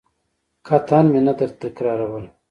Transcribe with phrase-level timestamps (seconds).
[0.67, 2.29] قطعاً مې نه درتکراروله.